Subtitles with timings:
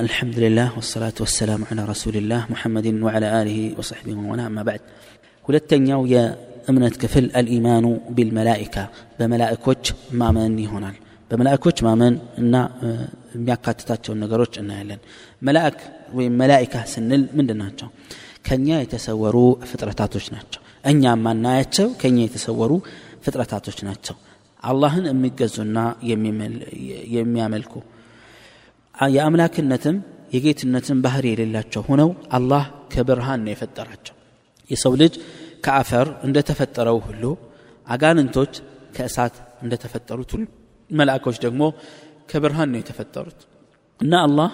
[0.00, 4.80] الحمد لله والصلاة والسلام على رسول الله محمد وعلى آله وصحبه ومن أما بعد
[5.44, 7.86] ሁለተኛው የእምነት ክፍል አልኢማኑ
[8.16, 8.76] ቢልመላኢካ
[9.18, 9.84] በመላእኮች
[10.20, 10.96] ማመን ይሆናል
[11.30, 12.54] በመላእኮች ማመን እና
[13.34, 15.00] የሚያካትታቸውን ነገሮች እናያለን
[15.48, 15.78] መላእክ
[16.18, 17.88] ወይም መላኢካ ስንል ምንድን ናቸው
[18.48, 19.36] ከኛ የተሰወሩ
[19.70, 20.62] ፍጥረታቶች ናቸው
[20.92, 22.72] እኛ ማናያቸው ከኛ የተሰወሩ
[23.26, 24.16] ፍጥረታቶች ናቸው
[24.62, 25.78] አላህን የሚገዙና
[27.16, 27.74] የሚያመልኩ
[28.98, 29.96] የአምላክነትም
[30.34, 34.14] የጌትነትም ባህሪ የሌላቸው ሆነው አላህ ከብርሃን ነው የፈጠራቸው።
[34.70, 35.14] የሰው ልጅ
[35.64, 37.24] ከአፈር እንደተፈጠረው ሁሉ
[37.86, 38.52] አጋንንቶች
[38.96, 40.44] ከእሳት እንደተፈጠሩት ሁሉ
[40.90, 41.62] መላእኮች ደግሞ
[42.30, 43.40] ከብርሃን ነው የተፈጠሩት።
[44.00, 44.50] እና አላህ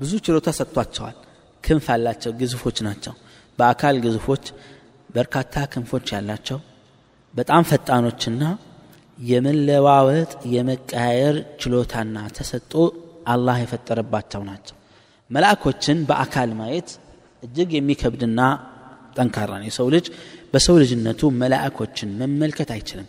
[0.00, 1.16] ብዙ ችሎታ ሰጥቷቸዋል።
[1.64, 3.14] ክንፍ አላቸው ግዙፎች ናቸው።
[3.58, 4.44] በአካል ግዙፎች
[5.14, 6.58] በርካታ ክንፎች ያላቸው
[7.34, 8.42] በጣም ፈጣኖችና
[9.28, 12.72] የመለዋወጥ የመቀያየር ችሎታና ተሰጦ
[13.32, 14.76] አላህ የፈጠረባቸው ናቸው።
[15.30, 16.88] መላእኮችን በአካል ማየት
[17.42, 18.40] እጅግ የሚከብድና
[19.16, 20.06] ጠንካራ ነው። የሰው ልጅ
[20.52, 23.08] በሰው ልጅነቱ መላእኮችን መመልከት አይችልም።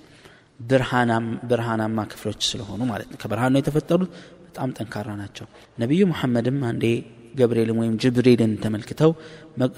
[1.49, 4.11] ብርሃናማ ክፍሎች ስለሆኑ ማለት ነው። ከብርሃን ነው የተፈጠሩት።
[4.45, 5.45] በጣም ጠንካራ ናቸው።
[5.77, 6.85] ነቢዩ ሙሐመድም አንዴ
[7.39, 9.11] ገብርኤልን ወይም ጅብሪልን ተመልክተው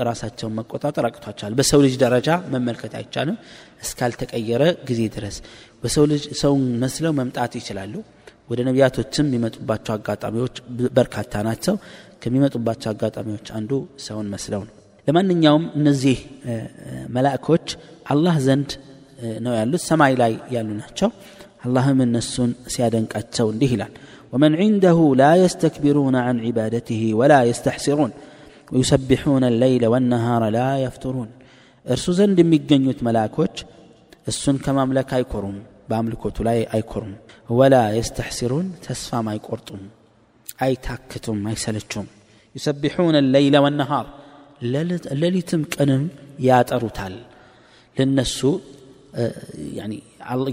[0.08, 3.38] ራሳቸውን መቆጣጠር አቅቷቸዋል። በሰው ልጅ ደረጃ መመልከት አይቻልም።
[3.84, 5.38] እስካልተቀየረ ጊዜ ድረስ
[5.84, 7.94] በሰው ልጅ ሰውን መስለው መምጣት ይችላሉ
[8.51, 10.57] ወደ ነቢያቶችም የሚመጡባቸው አጋጣሚዎች
[10.99, 11.75] በርካታ ናቸው
[12.23, 13.73] ከሚመጡባቸው አጋጣሚዎች አንዱ
[14.07, 14.75] ሰውን መስለው ነው
[15.09, 16.19] ለማንኛውም እነዚህ
[17.17, 17.69] መላእኮች
[18.15, 18.71] አላህ ዘንድ
[19.47, 21.11] ነው ያሉት ሰማይ ላይ ያሉ ናቸው
[21.67, 23.95] አላህም እነሱን ሲያደንቃቸው እንዲህ ይላል
[24.35, 28.11] ومن عنده لا يستكبرون عن عبادته ولا يستحسرون
[28.73, 31.29] ويسبحون الليل والنهار لا يفترون
[31.87, 33.55] እርሱ ዘንድ የሚገኙት መላእኮች
[34.31, 35.57] እሱን ከማምለክ አይኮሩም
[35.91, 37.13] በአምልኮቱ ላይ አይኮሩም
[37.51, 39.83] ወላ የስተሕሲሩን ተስፋም አይቆርጡም
[40.65, 42.07] አይታክቱም አይሰለቹም
[42.55, 44.07] ዩሰቢሑነ ለይለ ወነሃር
[45.23, 46.03] ሌሊትም ቀንም
[46.47, 47.15] ያጠሩታል
[47.97, 48.39] ለነሱ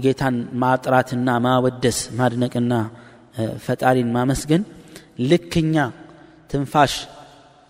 [0.04, 2.72] ጌታን ማጥራትና ማወደስ ማድነቅና
[3.66, 4.62] ፈጣሪን ማመስገን
[5.30, 5.76] ልክኛ
[6.50, 6.94] ትንፋሽ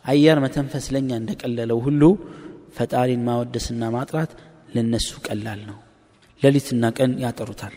[0.04, 2.03] አየር መተንፈስ ለኛ እንደቀለለው ሁሉ
[2.78, 4.31] ፈጣሪን ማወደስና ማጥራት
[4.75, 5.78] ለነሱ ቀላል ነው
[6.41, 7.75] ሌሊትና ቀን ያጠሩታል።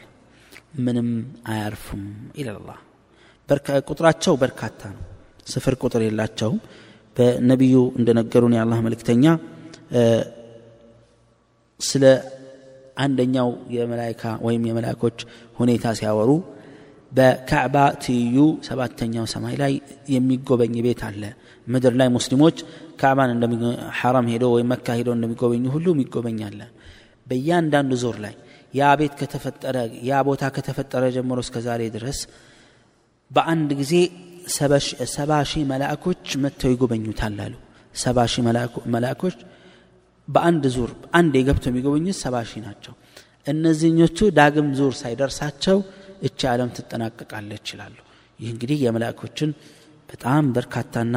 [0.78, 1.08] ምንም
[1.48, 2.02] አያርፉም
[2.38, 2.78] ይላላህ
[3.88, 5.02] ቁጥራቸው በርካታ ነው።
[5.46, 6.58] ስፍር ቁጥር የላቸውም።
[7.16, 9.24] በነቢዩ እንደነገሩን የአላህ መልእክተኛ
[11.80, 12.04] ስለ
[12.96, 15.19] አንደኛው የመላይካ ወይም የመላእኮች
[15.56, 16.30] ሁኔታ ሲያወሩ
[17.12, 19.72] በካዕባ ትይዩ ሰባተኛው ሰማይ ላይ
[20.14, 21.22] የሚጎበኝ ቤት አለ።
[21.66, 22.56] ምድር ላይ ሙስሊሞች
[23.00, 23.30] ካዕባን
[23.98, 25.86] ሐራም ሄዶ ወይም መካ ሄዶ እንደሚጎበኙ ሁሉ
[26.44, 26.60] አለ
[27.28, 28.34] በእያንዳንዱ ዞር ላይ
[28.74, 29.76] ያ ቤት ከተፈጠረ
[30.08, 32.18] ያ ቦታ ከተፈጠረ ጀምሮ እስከ ዛሬ ድረስ
[33.30, 33.94] በአንድ ጊዜ
[35.14, 37.54] ሰባ ሺህ መላእኮች መጥተው ይጎበኙታል አሉ።
[37.94, 38.42] ሰባ ሺህ
[38.94, 39.36] መላእኮች
[40.28, 42.94] በአንድ ዙር አንድ የገብተው የሚጎበኙት ሰባ ሺህ ናቸው።
[43.46, 45.78] እነዚህኞቹ ዳግም ዙር ሳይደርሳቸው
[46.22, 47.96] እቺ ዓለም ትጠናቀቃለች ይችላሉ
[48.40, 49.50] ይህ እንግዲህ የመላእኮችን
[50.08, 51.16] በጣም በርካታና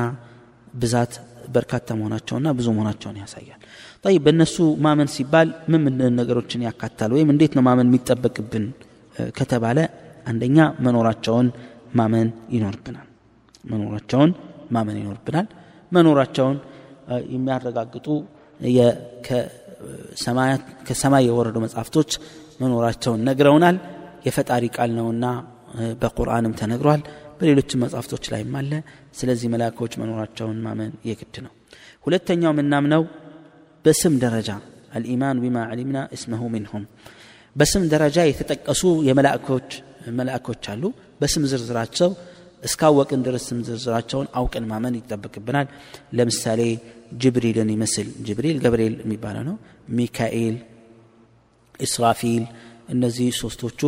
[0.76, 1.14] ብዛት
[1.56, 3.62] በርካታ መሆናቸውና ብዙ መሆናቸውን ያሳያል።
[4.08, 5.84] ይ በእነሱ ማመን ሲባል ምን
[6.20, 8.66] ነገሮችን ያካታል ወይም እንዴት ነው ማመን የሚጠበቅብን?
[9.38, 9.78] ከተባለ
[10.28, 11.48] አንደኛ መኖራቸውን
[11.96, 13.08] ማመን ይኖርብናል።
[13.66, 14.32] መኖራቸውን
[14.72, 15.48] ማመን ይኖርብናል።
[15.92, 16.58] መኖራቸውን
[17.34, 18.08] የሚያረጋግጡ
[20.88, 22.12] ከሰማይ የወረዱ መጽሐፍቶች
[22.62, 23.78] መኖራቸውን ነግረውናል።
[24.28, 25.26] የፈጣሪ ቃል ነውና
[26.02, 27.02] በቁርአንም ተነግሯል
[27.42, 28.72] በሌሎችም መጽሐፍቶች ላይም አለ።
[29.20, 31.54] ስለዚህ መላእኮች መኖራቸውን ማመን የግድ ነው።
[32.06, 33.04] ሁለተኛው የምናምነው
[33.86, 34.50] በስም ደረጃ
[34.96, 36.84] አልኢማን ቢማ ዓሊምና እስመሁ ሚንሁም።
[37.56, 39.70] በስም ደረጃ የተጠቀሱ የመላእኮች
[40.20, 40.84] መላእኮች አሉ።
[41.22, 42.10] በስም ዝርዝራቸው
[42.64, 45.68] እስካወቅን ድረስ ስም ዝርዝራቸውን አውቅን ማመን ይጠበቅብናል።
[46.14, 46.62] ለምሳሌ
[47.22, 49.56] ጅብሪልን ይመስል ጅብሪል ገብርኤል የሚባለው ነው።
[49.98, 50.58] ሚካኤል
[51.80, 52.44] ኢስራፊል
[52.90, 53.82] እነዚህ ሶስቶቹ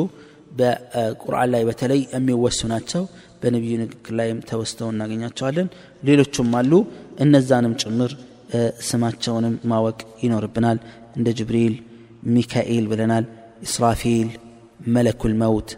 [0.54, 3.04] በቁርአን ላይ በተለይ የሚወሱ ናቸው።
[3.42, 5.68] በነቢዩ ንግግር ላይም ተወስተው እናገኛቸዋለን።
[6.04, 6.72] ሌሎቹም አሉ።
[7.20, 8.12] እነዛንም ጭምር
[8.88, 10.78] ስማቸውንም ማወቅ ይኖርብናል።
[11.18, 11.76] እንደ ጅብሪል
[12.30, 13.26] ሚካኤል ብለናል።
[13.68, 14.30] ኢስራፊል
[14.90, 15.70] መለኩል መውት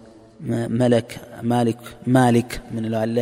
[0.80, 1.10] መለክ
[1.50, 1.82] ማሊክ
[2.16, 3.18] ማሊክ ምንለው አለ።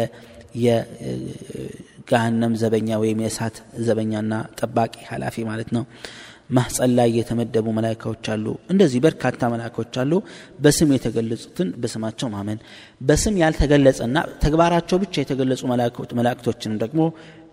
[0.63, 3.55] የገሃነም ዘበኛ ወይም የእሳት
[3.85, 5.83] ዘበኛና ጠባቂ ኃላፊ ማለት ነው
[6.49, 10.11] ማህፀን ላይ የተመደቡ መላይካዎች አሉ። እንደዚህ በርካታ መላይካዎች አሉ።
[10.59, 12.59] በስም የተገለጹትን በስማቸው ማመን
[13.01, 15.61] በስም ያልተገለጸና ተግባራቸው ብቻ የተገለጹ
[16.13, 17.01] መላእክቶችንም ደግሞ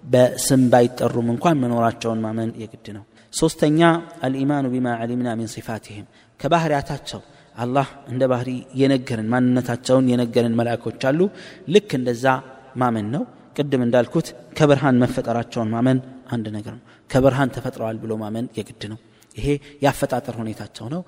[0.04, 3.80] በስም ባይጠሩም እንኳን መኖራቸውን ማመን የግድ ነው። ሶስተኛ
[4.26, 6.06] አልኢማኑ ቢማ ዓሊምና ሚን ሲፋትህም
[6.40, 7.20] ከባህርያታቸው
[7.56, 8.50] አላህ እንደ ባህሪ
[8.80, 11.20] የነገርን ማንነታቸውን የነገርን መላእኮች አሉ።
[11.68, 12.24] ልክ እንደዛ
[12.76, 13.22] ማመን ነው
[13.56, 15.98] ቅድም እንዳልኩት ከብርሃን መፈጠራቸውን ማመን
[16.34, 18.98] አንድ ነገር ነው። ከብርሃን ተፈጥረዋል ብሎ ማመን የግድ ነው።
[19.36, 19.48] ይሄ
[19.82, 21.02] የአፈጣጠር ሁኔታቸው ነው።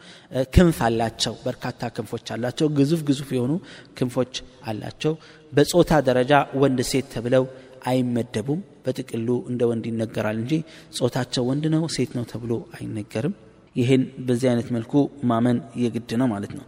[0.55, 3.53] ክንፍ አላቸው በርካታ ክንፎች አላቸው ግዙፍ ግዙፍ የሆኑ
[3.99, 4.35] ክንፎች
[4.71, 5.15] አላቸው።
[5.53, 7.47] በጾታ ደረጃ ወንድ ሴት ተብለው
[7.87, 10.53] አይመደቡም። በጥቅሉ እንደ ወንድ ይነገራል እንጂ
[10.99, 13.35] ጾታቸው ወንድ ነው ሴት ነው ተብሎ አይነገርም።
[13.77, 14.95] ይህን በዚህ አይነት መልኩ
[15.31, 16.65] ማመን የግድ ነው ማለት ነው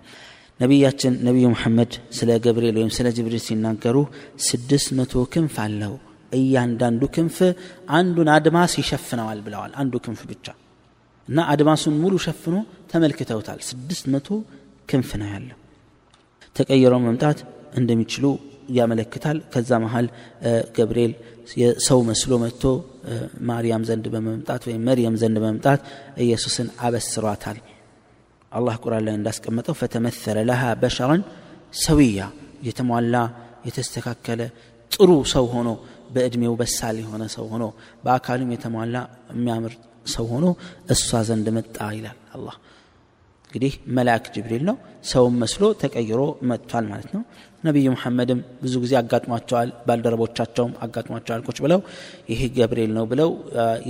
[0.61, 3.97] ነቢያችን ነቢዩ መሐመድ ስለ ገብርኤል ወይም ስለ ጅብሪል ሲናገሩ
[4.49, 5.95] ስድስት መቶ ክንፍ አለው።
[6.33, 7.37] እያንዳንዱ ክንፍ
[7.97, 10.47] አንዱን አድማስ ይሸፍነዋል ብለዋል። አንዱ ክንፍ ብቻ
[11.29, 12.55] እና አድማሱን ሙሉ ሸፍኖ
[12.93, 14.29] ተመልክተውታል። ስድስት መቶ
[14.89, 15.59] ክንፍ ነው ያለው።
[16.57, 17.39] ተቀይረው መምጣት
[17.79, 18.25] እንደሚችሉ
[18.71, 20.07] ያመለክታል። ከዛ መሀል
[20.77, 21.13] ገብርኤል
[21.87, 22.63] ሰው መስሎ መጥቶ
[23.49, 25.81] ማርያም ዘንድ በመምጣት ወይም መርየም ዘንድ በመምጣት
[26.19, 27.59] ኢየሱስን አበስሯታል
[28.55, 31.23] አላህ ቁርአን ላይ እንዳስቀመጠው ፈተመሰለ ለሃ በሸረን
[31.85, 32.21] ሰውያ
[32.67, 33.17] የተሟላ
[33.67, 34.43] የተስተካከለ
[34.93, 35.69] ጥሩ ሰው ሆኖ
[36.15, 37.65] በእድሜው በሳል የሆነ ሰው ሆኖ
[38.05, 38.97] በአካሉም የተሟላ
[39.33, 39.73] የሚያምር
[40.07, 40.47] ሰው ሆኖ
[40.95, 42.57] እሷ ዘንድ መጣ ይላል አላህ።
[43.47, 44.77] እንግዲህ መልአክ ጅብሪል ነው።
[45.11, 47.23] ሰውም መስሎ ተቀይሮ መጥቷል ማለት ነው
[47.65, 51.81] ነቢዩ መሐመድም ብዙ ጊዜ አጋጥሟቸዋል ባልደረቦቻቸውም አጋጥሟቸዋል ቁጭ ብለው
[52.31, 53.31] ይህ ገብርኤል ነው ብለው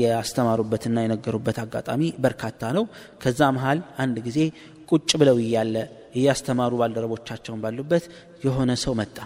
[0.02, 2.84] ያስተማሩበትና የነገሩበት አጋጣሚ በርካታ ነው።
[3.22, 4.38] ከዛ መሃል አንድ ጊዜ
[4.90, 5.76] ቁጭ ብለው እያለ
[6.14, 8.04] እያስተማሩ ባልደረቦቻቸውን ባሉበት
[8.44, 9.16] የሆነ ሰው መጣ።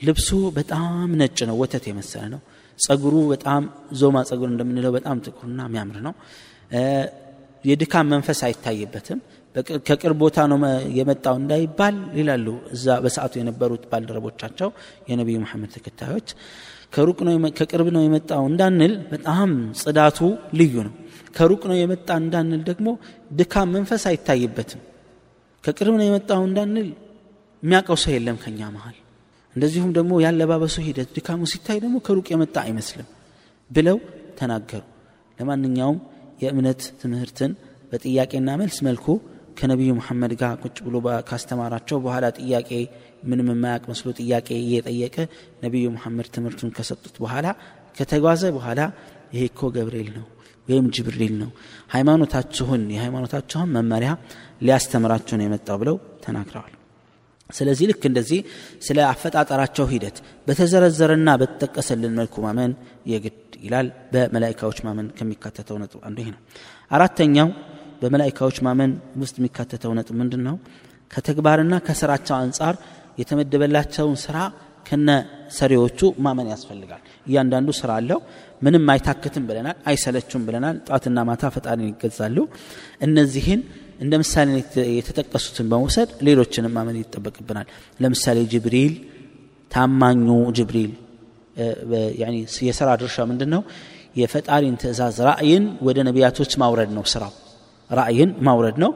[0.00, 0.28] ልብሱ
[0.58, 2.40] በጣም ነጭ ነው ወተት የመሰለ ነው።
[2.78, 3.62] ጸጉሩ በጣም
[4.00, 6.14] ዞማ ጸጉር እንደምንለው በጣም ጥቁርና የሚያምር ነው።
[7.64, 9.20] የድካም መንፈስ አይታይበትም
[9.88, 10.58] ከቅርብ ቦታ ነው
[10.98, 14.68] የመጣው እንዳይባል ይላሉ እዛ በሰዓቱ የነበሩት ባልደረቦቻቸው
[15.10, 16.28] የነቢዩ መሐመድ ተከታዮች።
[16.94, 19.50] ከሩቅ ነው ከቅርብ ነው የመጣው እንዳንል በጣም
[19.80, 20.18] ጽዳቱ
[20.58, 20.94] ልዩ ነው።
[21.36, 22.88] ከሩቅ ነው የመጣ እንዳንል ደግሞ
[23.38, 24.82] ድካም መንፈስ አይታይበትም።
[25.64, 26.88] ከቅርብ ነው የመጣው እንዳንል
[27.62, 28.96] የሚያውቀው ሰው የለም ከኛ መሃል።
[29.56, 33.08] እንደዚሁም ደግሞ ያለባበሱ ሂደት ድካሙ ሲታይ ደግሞ ከሩቅ የመጣ አይመስልም
[33.70, 33.96] ብለው
[34.38, 34.82] ተናገሩ።
[35.38, 35.98] ለማንኛውም
[36.42, 37.52] የእምነት ትምህርትን
[37.92, 39.06] በጥያቄና መልስ መልኩ
[39.58, 40.96] ከነቢዩ መሐመድ ጋር ቁጭ ብሎ
[41.28, 42.70] ካስተማራቸው በኋላ ጥያቄ
[43.30, 45.16] ምንም የማያቅ መስሎ ጥያቄ እየጠየቀ
[45.64, 47.46] ነቢዩ መሐመድ ትምህርቱን ከሰጡት በኋላ
[47.96, 48.80] ከተጓዘ በኋላ
[49.34, 50.26] ይሄ እኮ ገብርኤል ነው
[50.68, 51.50] ወይም ጅብሪል ነው
[51.92, 54.10] ሃይማኖታችሁን የሃይማኖታችሁን መመሪያ
[54.62, 56.74] ሊያስተምራችሁ የመጣው ብለው ተናግረዋል።
[57.50, 58.40] ስለዚህ ልክ እንደዚህ
[58.86, 60.16] ስለ አፈጣጠራቸው ሂደት
[60.46, 62.72] በተዘረዘረና በተጠቀሰልን መልኩ ማመን
[63.12, 66.40] የግድ ይላል። በመላይካዎች ማመን ከሚካተተው ነጥብ አንዱ ይሄ ነው።
[66.90, 67.48] አራተኛው
[68.00, 68.92] በመላይካዎች ማመን
[69.22, 70.56] ውስጥ የሚካተተው ነጥብ ምንድን ነው
[71.10, 72.74] ከተግባርና ከስራቸው አንጻር
[73.18, 74.36] የተመደበላቸውን ስራ
[74.86, 75.10] ከነ
[75.56, 78.18] ሰሪዎቹ ማመን ያስፈልጋል። እያንዳንዱ ስራ አለው።
[78.62, 82.36] ምንም አይታክትም ብለናል አይሰለችም ብለናል። ጧትና ማታ ፈጣሪን ይገዛሉ።
[83.06, 83.60] እነዚህን
[84.00, 84.48] እንደ ምሳሌ
[84.98, 87.68] የተጠቀሱትን በመውሰድ ሌሎችንም ማመን ይጠበቅብናል።
[88.00, 88.94] ለምሳሌ ጅብሪል
[89.70, 90.26] ታማኙ
[90.58, 90.92] ጅብሪል
[92.66, 93.62] የስራ ድርሻ ምንድን ነው
[94.20, 97.32] የፈጣሪን ትእዛዝ ራእይን ወደ ነቢያቶች ማውረድ ነው ስራው
[97.90, 98.90] ራእይን ማውረድ ነው።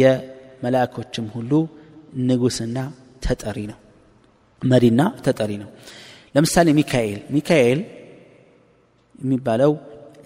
[0.00, 1.52] የመላእኮችም ሁሉ
[2.28, 2.78] ንጉስና
[3.24, 3.78] ተጠሪ ነው።
[4.62, 5.70] መሪና ተጠሪ ነው።
[6.34, 7.80] ለምሳሌ ሚካኤል። ሚካኤል
[9.18, 9.72] የሚባለው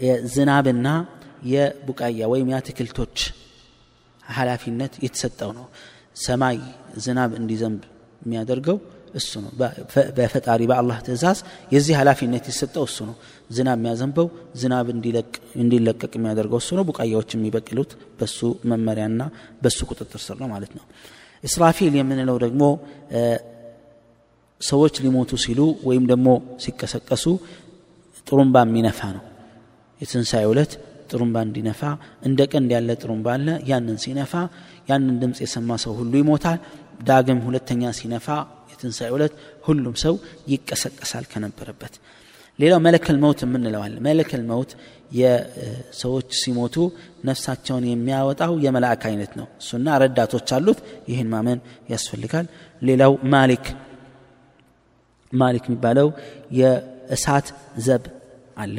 [0.03, 0.89] የዝናብና
[1.47, 3.17] የቡቃያ ወይም የአትክልቶች
[4.23, 5.67] ኃላፊነት የተሰጠው ነው።
[6.17, 6.59] ሰማይ
[6.97, 7.81] ዝናብ እንዲዘንብ
[8.23, 8.77] የሚያደርገው
[9.17, 9.51] እሱ ነው።
[10.19, 11.39] በፈጣሪ በአላህ ትእዛዝ
[11.73, 13.17] የዚህ ኃላፊነት የተሰጠው እሱ ነው።
[13.51, 14.27] ዝናብ የሚያዘንበው
[14.61, 14.87] ዝናብ
[15.61, 18.39] እንዲለቀቅ የሚያደርገው እሱ ነው። ቡቃያዎች የሚበቅሉት በሱ
[18.73, 19.20] መመሪያና
[19.63, 20.85] በሱ ቁጥጥር ስር ነው ማለት ነው።
[21.44, 22.63] እስራፊል የምንለው ደግሞ
[24.61, 26.29] ሰዎች ሊሞቱ ሲሉ ወይም ደግሞ
[26.65, 27.25] ሲቀሰቀሱ
[28.27, 29.25] ጥሩምባ የሚነፋ ነው።
[30.01, 30.73] የትንሣኤ ዕለት
[31.11, 31.81] ጥሩምባ እንዲነፋ
[32.29, 34.32] እንደ ቀንድ ያለ ጥሩምባ አለ። ያንን ሲነፋ
[34.91, 36.58] ያንን ድምፅ የሰማ ሰው ሁሉ ይሞታል
[37.05, 38.26] ዳግም ሁለተኛ ሲነፋ
[38.70, 39.34] የትንሣኤ ዕለት
[39.67, 40.15] ሁሉም ሰው
[40.53, 41.94] ይቀሰቀሳል ከነበረበት።
[42.58, 44.70] ሌላው መለከል መውት የምንለዋል መለከል መውት
[45.12, 46.76] የሰዎች ሲሞቱ
[47.24, 50.79] ነፍሳቸውን የሚያወጣው የመላእክ አይነት ነው። እሱና ረዳቶች አሉት።
[51.10, 51.58] ይህን ማመን
[51.93, 52.46] ያስፈልጋል።
[52.82, 53.67] ሌላው ማሊክ
[55.32, 56.08] ማሊክ የሚባለው
[56.60, 57.46] የእሳት
[57.86, 58.05] ዘብ
[58.58, 58.76] አለ።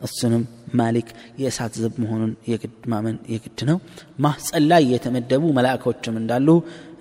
[0.00, 0.42] እሱንም
[0.74, 1.08] ማሊክ
[1.40, 3.78] የእሳት ዘብ መሆኑን የግድ ማመን የግድ ነው።
[4.24, 6.48] ማህፀን ላይ የተመደቡ መላእኮችም እንዳሉ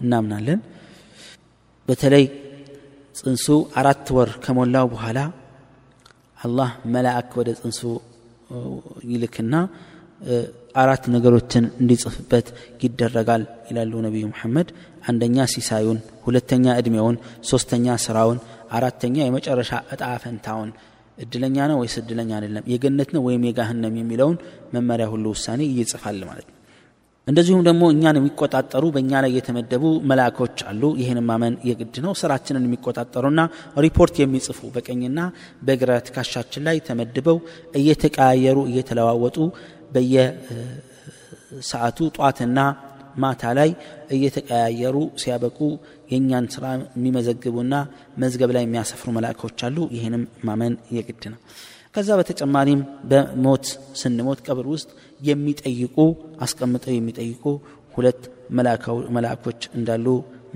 [0.03, 0.59] እናምናለን።
[1.87, 2.25] በተለይ
[3.15, 3.45] ጽንሱ
[3.79, 5.19] አራት ወር ከሞላው በኋላ
[6.37, 7.81] አላህ መላእክ ወደ ጽንሱ
[9.11, 9.55] ይልክና
[10.75, 12.47] አራት ነገሮችን እንዲጽፍበት
[12.83, 14.69] ይደረጋል ይላሉ ነቢዩ መሐመድ።
[15.09, 17.15] አንደኛ ሲሳዩን ሁለተኛ እድሜውን
[17.49, 18.37] ሶስተኛ ስራውን
[18.71, 20.69] አራተኛ የመጨረሻ እጣ ፈንታውን
[21.17, 22.63] እድለኛ ነው ወይስ እድለኛ አይደለም?
[22.71, 24.37] የገነት ነው ወይም የጋህነም የሚለውን
[24.73, 26.57] መመሪያ ሁሉ ውሳኔ ይጽፋል ማለት ነው።
[27.27, 33.41] እንደዚሁም ደግሞ እኛን የሚቆጣጠሩ በእኛ ላይ የተመደቡ መላእኮች አሉ። ይህን ማመን የግድ ነው። ስራችንን የሚቆጣጠሩና
[33.85, 35.19] ሪፖርት የሚጽፉ በቀኝና
[35.67, 37.37] በግራ ትከሻችን ላይ ተመድበው
[37.81, 39.37] እየተቀያየሩ እየተለዋወጡ
[41.53, 42.59] በየሰዓቱ ጧትና
[43.21, 43.69] ማታ ላይ
[44.15, 45.57] እየተቀያየሩ ሲያበቁ
[46.11, 46.65] የእኛን ስራ
[46.95, 47.73] የሚመዘግቡና
[48.17, 51.39] መዝገብ ላይ የሚያሰፍሩ መላእኮች አሉ። ይህንም ማመን የግድ ነው።
[51.95, 52.79] ከዛ በተጨማሪም
[53.09, 53.65] በሞት
[53.99, 54.89] ስንሞት ቀብር ውስጥ
[55.21, 55.97] የሚጠይቁ
[56.45, 57.43] አስቀምጠው የሚጠይቁ
[57.93, 58.21] ሁለት
[59.15, 60.05] መላእኮች እንዳሉ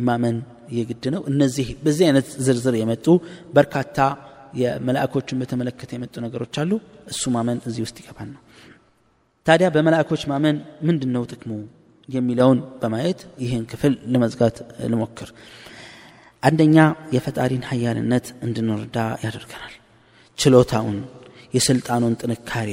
[0.07, 0.37] ማመን
[0.71, 3.05] የግድ ነው። እነዚህ በዚህ አይነት ዝርዝር የመጡ
[3.53, 3.99] በርካታ
[4.61, 6.71] የመላእኮችን በተመለከተ የመጡ ነገሮች አሉ።
[7.11, 8.41] እሱ ማመን እዚህ ውስጥ ይገባል ነው።
[9.45, 11.51] ታዲያ በመላእኮች ማመን ምንድን ነው ጥቅሙ
[12.09, 14.57] የሚለውን በማየት ይህን ክፍል ለመዝጋት
[14.91, 15.29] ልሞክር።
[16.43, 16.77] አንደኛ
[17.15, 19.73] የፈጣሪን ሀያልነት እንድንረዳ ያደርገናል።
[20.37, 20.97] ችሎታውን
[21.55, 22.69] የስልጣኑን ጥንካሬ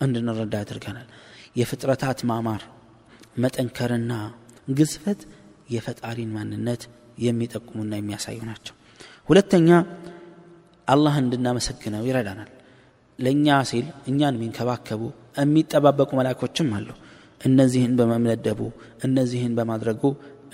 [0.00, 1.08] እንድንረዳ ያደርገናል።
[1.56, 2.62] የፍጥረታት ማማር
[3.36, 4.12] መጠንከርና
[4.70, 5.20] ግዝፈት
[5.70, 6.82] የፈጣሪን ማንነት
[7.18, 8.74] የሚጠቁሙና የሚያሳዩ ናቸው።
[9.28, 9.68] ሁለተኛ
[10.88, 12.50] አላህ እንድናመሰግነው ይረዳናል።
[13.18, 15.02] ለእኛ ሲል እኛን የሚንከባከቡ
[15.40, 16.88] የሚጠባበቁ መላኮችም አሉ
[17.40, 18.60] እነዚህን በመመደቡ
[19.04, 20.02] እነዚህን በማድረጉ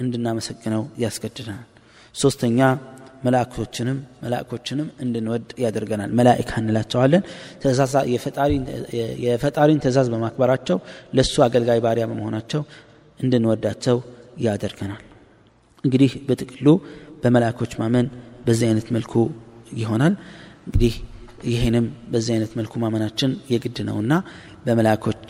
[0.03, 1.65] እንድናመሰግነው ያስገድደናል።
[2.15, 2.61] ሶስተኛ
[3.25, 7.23] መላእኮችንም መላእኮችንም እንድንወድ ያደርገናል። መላኢካ እንላቸዋለን።
[9.25, 10.79] የፈጣሪን ትእዛዝ በማክበራቸው
[11.17, 12.63] ለእሱ አገልጋይ ባሪያ በመሆናቸው
[13.21, 13.99] እንድንወዳቸው
[14.47, 15.03] ያደርገናል።
[15.85, 16.67] እንግዲህ በጥቅሉ
[17.23, 18.07] በመላእኮች ማመን
[18.47, 19.15] በዚህ አይነት መልኩ
[19.75, 20.15] ይሆናል።
[20.67, 20.95] እንግዲህ
[21.51, 24.13] ይህንም በዚህ አይነት መልኩ ማመናችን የግድ ነውና
[24.67, 25.29] በመላእኮች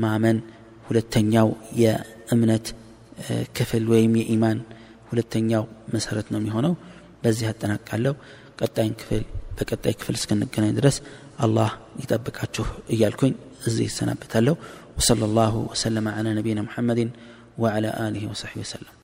[0.00, 0.38] ማመን
[0.90, 1.48] ሁለተኛው
[1.82, 2.66] የእምነት
[3.56, 4.58] ክፍል ወይም የኢማን
[5.10, 6.74] ሁለተኛው መሰረት ነው የሚሆነው።
[7.22, 8.14] በዚህ አጠናቃለሁ።
[8.60, 9.22] ቀጣይን ክፍል
[9.56, 10.96] በቀጣይ ክፍል እስክንገናኝ ድረስ
[11.44, 11.70] አላህ
[12.02, 13.32] ይጠብቃችሁ እያልኩኝ
[13.66, 14.54] እዚህ ይሰናበታለሁ
[14.96, 17.10] ወሰለ ላሁ ወሰለመ አላ ነቢይና ሙሐመድን
[17.62, 18.94] ወዓላ አሊህ ወሰሕቢ ወሰለም